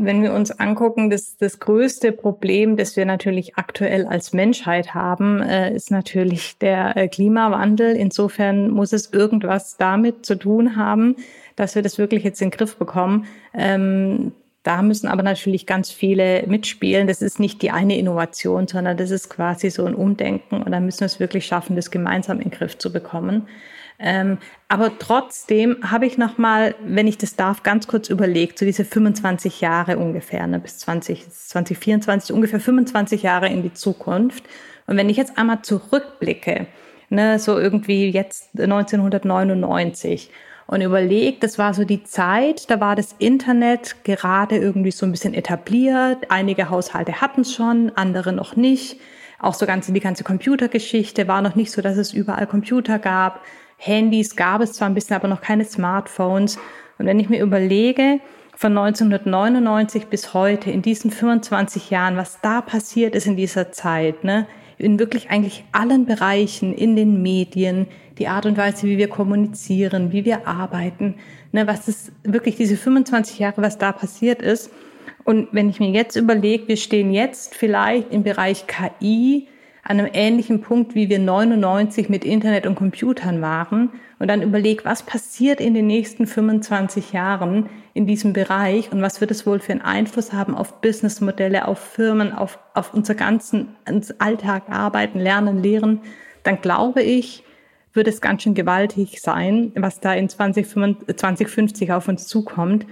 [0.02, 5.42] Wenn wir uns angucken, das, das größte Problem, das wir natürlich aktuell als Menschheit haben,
[5.42, 7.96] äh, ist natürlich der äh, Klimawandel.
[7.96, 11.18] Insofern muss es irgendwas damit zu tun haben,
[11.56, 13.26] dass wir das wirklich jetzt in den Griff bekommen.
[13.54, 14.32] Ähm,
[14.64, 17.08] da müssen aber natürlich ganz viele mitspielen.
[17.08, 20.62] Das ist nicht die eine Innovation, sondern das ist quasi so ein Umdenken.
[20.62, 23.48] Und da müssen wir es wirklich schaffen, das gemeinsam in den Griff zu bekommen.
[24.02, 24.38] Ähm,
[24.70, 28.86] aber trotzdem habe ich noch mal, wenn ich das darf, ganz kurz überlegt, so diese
[28.86, 34.46] 25 Jahre ungefähr, ne, bis 20, 2024, ungefähr 25 Jahre in die Zukunft.
[34.88, 36.68] Und wenn ich jetzt einmal zurückblicke,
[37.10, 40.32] ne, so irgendwie jetzt 1999
[40.68, 45.12] und überlegt, das war so die Zeit, da war das Internet gerade irgendwie so ein
[45.12, 46.30] bisschen etabliert.
[46.30, 49.00] Einige Haushalte hatten es schon, andere noch nicht.
[49.40, 53.42] Auch so ganze, die ganze Computergeschichte war noch nicht so, dass es überall Computer gab.
[53.80, 56.58] Handys gab es zwar ein bisschen, aber noch keine Smartphones.
[56.98, 58.20] Und wenn ich mir überlege,
[58.60, 64.26] von 1999 bis heute, in diesen 25 Jahren, was da passiert ist in dieser Zeit,
[64.26, 64.48] ne?
[64.78, 70.12] in wirklich eigentlich allen Bereichen, in den Medien, die Art und Weise, wie wir kommunizieren,
[70.12, 71.16] wie wir arbeiten,
[71.54, 71.68] ne?
[71.68, 74.72] was ist wirklich diese 25 Jahre, was da passiert ist.
[75.24, 79.48] Und wenn ich mir jetzt überlege, wir stehen jetzt vielleicht im Bereich KI,
[79.90, 84.86] an einem ähnlichen Punkt, wie wir 99 mit Internet und Computern waren und dann überleg,
[84.86, 89.60] was passiert in den nächsten 25 Jahren in diesem Bereich und was wird es wohl
[89.60, 93.76] für einen Einfluss haben auf Businessmodelle, auf Firmen, auf, auf unser ganzen
[94.20, 96.02] Alltag, Arbeiten, Lernen, Lehren,
[96.44, 97.44] dann glaube ich,
[97.94, 102.86] wird es ganz schön gewaltig sein, was da in 2050 auf uns zukommt.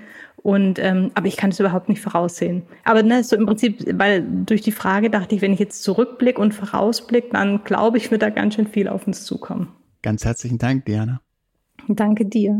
[0.43, 2.63] Und ähm, aber ich kann es überhaupt nicht voraussehen.
[2.83, 6.39] Aber ne, so im Prinzip, weil durch die Frage dachte ich, wenn ich jetzt zurückblicke
[6.39, 9.73] und vorausblicke, dann glaube ich, wird da ganz schön viel auf uns zukommen.
[10.03, 11.21] Ganz herzlichen Dank, Diana.
[11.87, 12.59] Danke dir.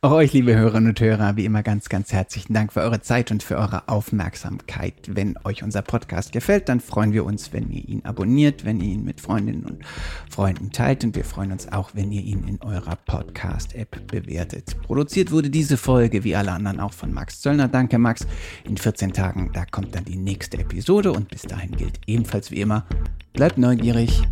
[0.00, 3.32] Auch euch, liebe Hörerinnen und Hörer, wie immer ganz, ganz herzlichen Dank für eure Zeit
[3.32, 4.94] und für eure Aufmerksamkeit.
[5.08, 8.92] Wenn euch unser Podcast gefällt, dann freuen wir uns, wenn ihr ihn abonniert, wenn ihr
[8.92, 9.84] ihn mit Freundinnen und
[10.30, 14.76] Freunden teilt und wir freuen uns auch, wenn ihr ihn in eurer Podcast-App bewertet.
[14.82, 17.66] Produziert wurde diese Folge wie alle anderen auch von Max Zöllner.
[17.66, 18.24] Danke, Max.
[18.62, 22.60] In 14 Tagen, da kommt dann die nächste Episode und bis dahin gilt ebenfalls wie
[22.60, 22.86] immer,
[23.32, 24.22] bleibt neugierig